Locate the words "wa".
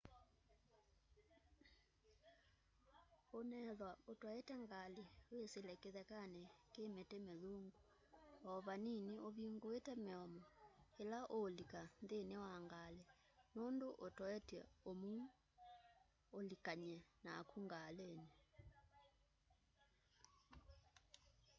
12.43-12.53